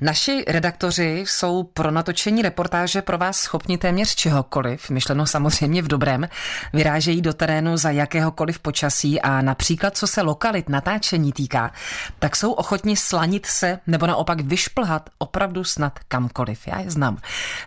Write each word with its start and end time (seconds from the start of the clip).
Naši 0.00 0.44
redaktoři 0.48 1.24
jsou 1.26 1.62
pro 1.62 1.90
natočení 1.90 2.42
reportáže 2.42 3.02
pro 3.02 3.18
vás 3.18 3.36
schopni 3.36 3.78
téměř 3.78 4.14
čehokoliv, 4.14 4.90
myšleno 4.90 5.26
samozřejmě 5.26 5.82
v 5.82 5.88
dobrém. 5.88 6.28
Vyrážejí 6.72 7.22
do 7.22 7.32
terénu 7.32 7.76
za 7.76 7.90
jakéhokoliv 7.90 8.58
počasí 8.58 9.20
a 9.20 9.42
například 9.42 9.96
co 9.96 10.06
se 10.06 10.22
lokalit 10.22 10.68
natáčení 10.68 11.32
týká, 11.32 11.70
tak 12.18 12.36
jsou 12.36 12.52
ochotni 12.52 12.96
slanit 12.96 13.46
se 13.46 13.78
nebo 13.86 14.06
naopak 14.06 14.40
vyšplhat 14.40 15.10
opravdu 15.18 15.64
snad 15.64 15.98
kamkoliv. 16.08 16.66
Já 16.66 16.80
je 16.80 16.90
znám. 16.90 17.18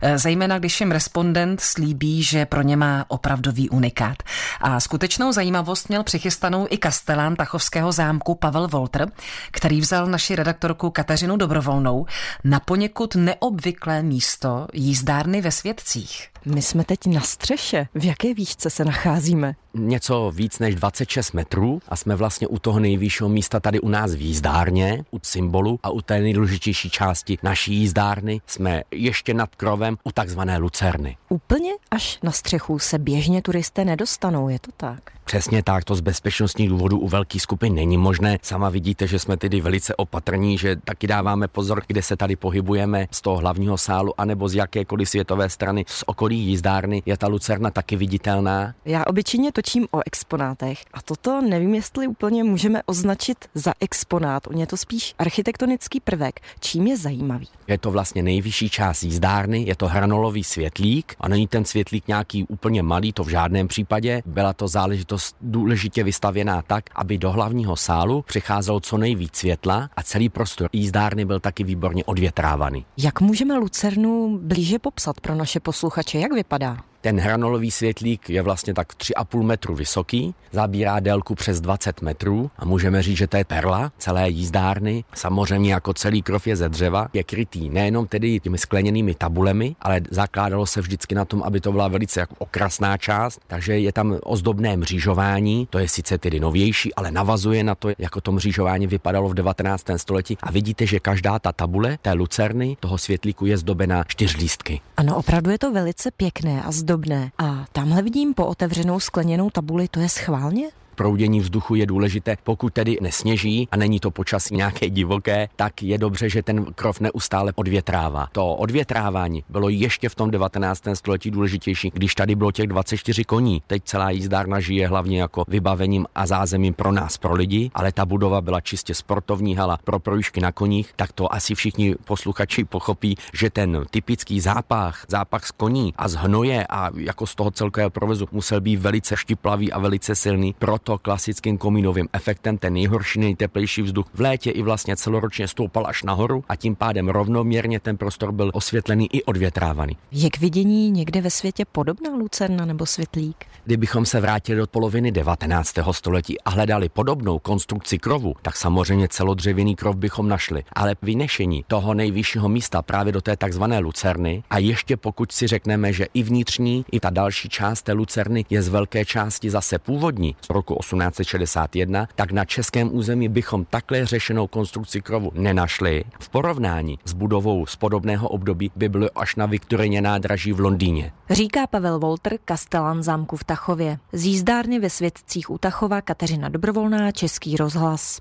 E, 0.01 0.17
zejména 0.17 0.59
když 0.59 0.79
jim 0.79 0.91
respondent 0.91 1.61
slíbí, 1.61 2.23
že 2.23 2.45
pro 2.45 2.61
ně 2.61 2.77
má 2.77 3.05
opravdový 3.07 3.69
unikát. 3.69 4.17
A 4.61 4.79
skutečnou 4.79 5.31
zajímavost 5.31 5.89
měl 5.89 6.03
přichystanou 6.03 6.67
i 6.69 6.77
kastelán 6.77 7.35
Tachovského 7.35 7.91
zámku 7.91 8.35
Pavel 8.35 8.67
Volter, 8.67 9.11
který 9.51 9.81
vzal 9.81 10.07
naši 10.07 10.35
redaktorku 10.35 10.89
Kateřinu 10.89 11.37
Dobrovolnou 11.37 12.05
na 12.43 12.59
poněkud 12.59 13.15
neobvyklé 13.15 14.03
místo 14.03 14.67
jízdárny 14.73 15.41
ve 15.41 15.51
Světcích. 15.51 16.29
My 16.45 16.61
jsme 16.61 16.83
teď 16.83 17.05
na 17.05 17.21
střeše. 17.21 17.87
V 17.95 18.05
jaké 18.05 18.33
výšce 18.33 18.69
se 18.69 18.85
nacházíme? 18.85 19.55
Něco 19.73 20.31
víc 20.35 20.59
než 20.59 20.75
26 20.75 21.33
metrů 21.33 21.81
a 21.89 21.95
jsme 21.95 22.15
vlastně 22.15 22.47
u 22.47 22.59
toho 22.59 22.79
nejvyššího 22.79 23.29
místa 23.29 23.59
tady 23.59 23.79
u 23.79 23.89
nás 23.89 24.13
v 24.13 24.21
jízdárně, 24.21 25.03
u 25.11 25.19
symbolu 25.23 25.79
a 25.83 25.89
u 25.89 26.01
té 26.01 26.19
nejdůležitější 26.19 26.89
části 26.89 27.37
naší 27.43 27.75
jízdárny 27.75 28.41
jsme 28.47 28.83
ještě 28.91 29.33
nad 29.33 29.55
krovem 29.55 29.97
u 30.03 30.11
takzvané 30.11 30.57
lucerny. 30.57 31.17
Úplně 31.29 31.71
až 31.91 32.19
na 32.23 32.31
střechu 32.31 32.79
se 32.79 32.97
běžně 32.99 33.41
turisté 33.41 33.85
nedostanou, 33.85 34.49
je 34.49 34.59
to 34.59 34.71
tak? 34.77 35.11
Přesně 35.29 35.63
tak, 35.63 35.83
to 35.83 35.95
z 35.95 36.01
bezpečnostních 36.01 36.69
důvodů 36.69 36.99
u 36.99 37.07
velkých 37.07 37.41
skupin 37.41 37.75
není 37.75 37.97
možné. 37.97 38.37
Sama 38.41 38.69
vidíte, 38.69 39.07
že 39.07 39.19
jsme 39.19 39.37
tedy 39.37 39.61
velice 39.61 39.95
opatrní, 39.95 40.57
že 40.57 40.75
taky 40.75 41.07
dáváme 41.07 41.47
pozor, 41.47 41.83
kde 41.87 42.01
se 42.01 42.17
tady 42.17 42.35
pohybujeme 42.35 43.07
z 43.11 43.21
toho 43.21 43.37
hlavního 43.37 43.77
sálu, 43.77 44.13
anebo 44.21 44.49
z 44.49 44.55
jakékoliv 44.55 45.09
světové 45.09 45.49
strany 45.49 45.85
z 45.87 46.03
okolí 46.05 46.39
jízdárny. 46.39 47.03
Je 47.05 47.17
ta 47.17 47.27
lucerna 47.27 47.71
taky 47.71 47.95
viditelná? 47.95 48.73
Já 48.85 49.03
obyčejně 49.07 49.51
točím 49.59 49.87
o 49.91 49.99
exponátech 50.05 50.85
a 50.93 51.01
toto 51.01 51.41
nevím, 51.41 51.75
jestli 51.75 52.07
úplně 52.07 52.43
můžeme 52.43 52.81
označit 52.85 53.45
za 53.53 53.73
exponát. 53.79 54.47
On 54.47 54.57
je 54.57 54.67
to 54.67 54.77
spíš 54.77 55.15
architektonický 55.19 55.99
prvek. 55.99 56.39
Čím 56.59 56.87
je 56.87 56.97
zajímavý? 56.97 57.47
Je 57.67 57.77
to 57.77 57.91
vlastně 57.91 58.23
nejvyšší 58.23 58.69
část 58.69 59.03
jízdárny, 59.03 59.63
je 59.63 59.75
to 59.75 59.87
hranolový 59.87 60.43
světlík 60.43 61.15
a 61.19 61.27
není 61.27 61.47
ten 61.47 61.65
světlík 61.65 62.07
nějaký 62.07 62.45
úplně 62.47 62.83
malý, 62.83 63.13
to 63.13 63.23
v 63.23 63.29
žádném 63.29 63.67
případě. 63.67 64.21
Byla 64.25 64.53
to 64.53 64.67
záležitost 64.67 65.35
důležitě 65.41 66.03
vystavěná 66.03 66.61
tak, 66.61 66.83
aby 66.95 67.17
do 67.17 67.31
hlavního 67.31 67.75
sálu 67.75 68.21
přicházelo 68.21 68.79
co 68.79 68.97
nejvíc 68.97 69.35
světla 69.35 69.89
a 69.95 70.03
celý 70.03 70.29
prostor 70.29 70.69
jízdárny 70.73 71.25
byl 71.25 71.39
taky 71.39 71.63
výborně 71.63 72.03
odvětrávaný. 72.03 72.85
Jak 72.97 73.21
můžeme 73.21 73.57
Lucernu 73.57 74.39
blíže 74.41 74.79
popsat 74.79 75.21
pro 75.21 75.35
naše 75.35 75.59
posluchače? 75.59 76.19
Jak 76.19 76.33
vypadá? 76.33 76.88
Ten 77.01 77.19
hranolový 77.19 77.71
světlík 77.71 78.29
je 78.29 78.41
vlastně 78.41 78.73
tak 78.73 78.93
3,5 78.93 79.43
metru 79.43 79.75
vysoký, 79.75 80.35
zabírá 80.51 80.99
délku 80.99 81.35
přes 81.35 81.61
20 81.61 82.01
metrů 82.01 82.51
a 82.57 82.65
můžeme 82.65 83.01
říct, 83.01 83.17
že 83.17 83.27
to 83.27 83.37
je 83.37 83.43
perla 83.43 83.91
celé 83.97 84.29
jízdárny. 84.29 85.03
Samozřejmě 85.13 85.73
jako 85.73 85.93
celý 85.93 86.21
krov 86.21 86.47
je 86.47 86.55
ze 86.55 86.69
dřeva, 86.69 87.07
je 87.13 87.23
krytý 87.23 87.69
nejenom 87.69 88.07
tedy 88.07 88.39
těmi 88.39 88.57
skleněnými 88.57 89.15
tabulemi, 89.15 89.75
ale 89.81 90.01
zakládalo 90.11 90.65
se 90.65 90.81
vždycky 90.81 91.15
na 91.15 91.25
tom, 91.25 91.43
aby 91.43 91.61
to 91.61 91.71
byla 91.71 91.87
velice 91.87 92.19
jako 92.19 92.35
okrasná 92.37 92.97
část, 92.97 93.39
takže 93.47 93.79
je 93.79 93.91
tam 93.91 94.17
ozdobné 94.23 94.77
mřížování, 94.77 95.67
to 95.69 95.79
je 95.79 95.89
sice 95.89 96.17
tedy 96.17 96.39
novější, 96.39 96.95
ale 96.95 97.11
navazuje 97.11 97.63
na 97.63 97.75
to, 97.75 97.89
jako 97.97 98.21
to 98.21 98.31
mřížování 98.31 98.87
vypadalo 98.87 99.29
v 99.29 99.33
19. 99.33 99.85
století 99.97 100.37
a 100.43 100.51
vidíte, 100.51 100.85
že 100.85 100.99
každá 100.99 101.39
ta 101.39 101.51
tabule 101.51 101.97
té 102.01 102.13
lucerny 102.13 102.77
toho 102.79 102.97
světlíku 102.97 103.45
je 103.45 103.57
zdobena 103.57 104.03
čtyřlístky. 104.03 104.81
Ano, 104.97 105.15
opravdu 105.15 105.51
je 105.51 105.59
to 105.59 105.71
velice 105.71 106.11
pěkné 106.11 106.63
a 106.63 106.71
zdobné. 106.89 107.31
A 107.37 107.65
tamhle 107.71 108.01
vidím 108.01 108.33
po 108.33 108.45
otevřenou 108.45 108.99
skleněnou 108.99 109.49
tabuli, 109.49 109.87
to 109.87 109.99
je 109.99 110.09
schválně? 110.09 110.67
Proudění 110.99 111.39
vzduchu 111.39 111.75
je 111.75 111.85
důležité. 111.85 112.37
Pokud 112.43 112.73
tedy 112.73 112.97
nesněží 113.01 113.67
a 113.71 113.77
není 113.77 113.99
to 113.99 114.11
počasí 114.11 114.55
nějaké 114.55 114.89
divoké, 114.89 115.47
tak 115.55 115.83
je 115.83 115.97
dobře, 115.97 116.29
že 116.29 116.43
ten 116.43 116.65
krov 116.65 116.99
neustále 116.99 117.53
odvětrává. 117.55 118.27
To 118.31 118.55
odvětrávání 118.55 119.43
bylo 119.49 119.69
ještě 119.69 120.09
v 120.09 120.15
tom 120.15 120.31
19. 120.31 120.83
století 120.93 121.31
důležitější, 121.31 121.91
když 121.93 122.15
tady 122.15 122.35
bylo 122.35 122.51
těch 122.51 122.67
24 122.67 123.23
koní. 123.23 123.61
Teď 123.67 123.83
celá 123.83 124.09
jízdárna 124.09 124.59
žije 124.59 124.87
hlavně 124.87 125.21
jako 125.21 125.43
vybavením 125.47 126.05
a 126.15 126.25
zázemím 126.25 126.73
pro 126.73 126.91
nás, 126.91 127.17
pro 127.17 127.33
lidi, 127.33 127.71
ale 127.73 127.91
ta 127.91 128.05
budova 128.05 128.41
byla 128.41 128.61
čistě 128.61 128.93
sportovní 128.93 129.55
hala 129.55 129.79
pro 129.83 129.99
projížďky 129.99 130.41
na 130.41 130.51
koních, 130.51 130.93
tak 130.95 131.11
to 131.11 131.33
asi 131.33 131.55
všichni 131.55 131.95
posluchači 132.05 132.65
pochopí, 132.65 133.15
že 133.33 133.49
ten 133.49 133.85
typický 133.91 134.39
zápach, 134.39 135.05
zápach 135.07 135.45
z 135.45 135.51
koní 135.51 135.93
a 135.97 136.07
z 136.07 136.15
hnoje 136.15 136.67
a 136.69 136.89
jako 136.95 137.27
z 137.27 137.35
toho 137.35 137.51
celkového 137.51 137.89
provozu 137.89 138.27
musel 138.31 138.61
být 138.61 138.79
velice 138.79 139.17
štiplavý 139.17 139.71
a 139.71 139.79
velice 139.79 140.15
silný. 140.15 140.55
Proto 140.59 140.88
to 140.89 140.97
klasickým 140.97 141.57
komínovým 141.57 142.07
efektem 142.13 142.57
ten 142.57 142.73
nejhorší, 142.73 143.19
nejteplejší 143.19 143.81
vzduch 143.81 144.05
v 144.13 144.19
létě 144.19 144.51
i 144.51 144.61
vlastně 144.61 144.95
celoročně 144.95 145.47
stoupal 145.47 145.87
až 145.87 146.03
nahoru 146.03 146.43
a 146.49 146.55
tím 146.55 146.75
pádem 146.75 147.09
rovnoměrně 147.09 147.79
ten 147.79 147.97
prostor 147.97 148.31
byl 148.31 148.51
osvětlený 148.53 149.15
i 149.15 149.23
odvětrávaný. 149.23 149.97
Je 150.11 150.29
k 150.29 150.39
vidění 150.39 150.91
někde 150.91 151.21
ve 151.21 151.29
světě 151.29 151.65
podobná 151.65 152.15
lucerna 152.15 152.65
nebo 152.65 152.85
světlík? 152.85 153.45
Kdybychom 153.65 154.05
se 154.05 154.19
vrátili 154.19 154.57
do 154.57 154.67
poloviny 154.67 155.11
19. 155.11 155.75
století 155.91 156.41
a 156.41 156.49
hledali 156.49 156.89
podobnou 156.89 157.39
konstrukci 157.39 157.99
krovu, 157.99 158.35
tak 158.41 158.57
samozřejmě 158.57 159.07
celodřevěný 159.07 159.75
krov 159.75 159.95
bychom 159.95 160.29
našli. 160.29 160.63
Ale 160.73 160.95
vynešení 161.01 161.65
toho 161.67 161.93
nejvyššího 161.93 162.49
místa 162.49 162.81
právě 162.81 163.13
do 163.13 163.21
té 163.21 163.37
takzvané 163.37 163.79
lucerny 163.79 164.43
a 164.49 164.57
ještě 164.57 164.97
pokud 164.97 165.31
si 165.31 165.47
řekneme, 165.47 165.93
že 165.93 166.07
i 166.13 166.23
vnitřní, 166.23 166.85
i 166.91 166.99
ta 166.99 167.09
další 167.09 167.49
část 167.49 167.81
té 167.81 167.93
lucerny 167.93 168.45
je 168.49 168.61
z 168.61 168.67
velké 168.67 169.05
části 169.05 169.49
zase 169.49 169.79
původní 169.79 170.35
z 170.41 170.49
roku 170.49 170.78
1861, 170.81 172.07
tak 172.15 172.31
na 172.31 172.45
českém 172.45 172.95
území 172.95 173.29
bychom 173.29 173.65
takhle 173.65 174.05
řešenou 174.05 174.47
konstrukci 174.47 175.01
krovu 175.01 175.31
nenašli. 175.33 176.03
V 176.19 176.29
porovnání 176.29 176.99
s 177.05 177.13
budovou 177.13 177.65
z 177.65 177.75
podobného 177.75 178.29
období 178.29 178.71
by 178.75 178.89
bylo 178.89 179.07
až 179.15 179.35
na 179.35 179.45
Viktorině 179.45 180.01
nádraží 180.01 180.53
v 180.53 180.59
Londýně. 180.59 181.11
Říká 181.29 181.67
Pavel 181.67 181.99
Volter, 181.99 182.37
kastelán 182.45 183.03
zámku 183.03 183.37
v 183.37 183.43
Tachově. 183.43 183.97
Z 184.13 184.25
jízdárny 184.25 184.79
ve 184.79 184.89
Světcích 184.89 185.49
u 185.49 185.57
Tachova 185.57 186.01
Kateřina 186.01 186.49
Dobrovolná, 186.49 187.11
Český 187.11 187.57
rozhlas. 187.57 188.17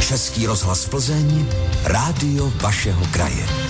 Český 0.00 0.46
rozhlas 0.46 0.88
Plzeň, 0.88 1.46
rádio 1.84 2.52
vašeho 2.62 3.06
kraje. 3.12 3.65